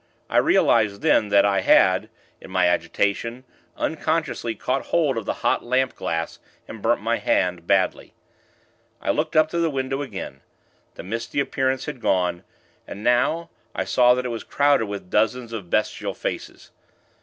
I 0.31 0.37
realized, 0.37 1.03
then, 1.03 1.29
that 1.29 1.45
I 1.45 1.61
had, 1.61 2.09
in 2.41 2.49
my 2.49 2.65
agitation, 2.65 3.43
unconsciously 3.77 4.55
caught 4.55 4.85
hold 4.87 5.15
of 5.15 5.25
the 5.25 5.33
hot 5.45 5.63
lamp 5.63 5.93
glass, 5.93 6.39
and 6.67 6.81
burnt 6.81 7.01
my 7.01 7.17
hand, 7.19 7.67
badly. 7.67 8.15
I 8.99 9.11
looked 9.11 9.35
up 9.35 9.47
to 9.49 9.59
the 9.59 9.69
window, 9.69 10.01
again. 10.01 10.41
The 10.95 11.03
misty 11.03 11.39
appearance 11.39 11.85
had 11.85 12.01
gone, 12.01 12.43
and, 12.87 13.03
now, 13.03 13.51
I 13.75 13.83
saw 13.83 14.15
that 14.15 14.25
it 14.25 14.29
was 14.29 14.43
crowded 14.43 14.87
with 14.87 15.11
dozens 15.11 15.53
of 15.53 15.69
bestial 15.69 16.15
faces. 16.15 16.71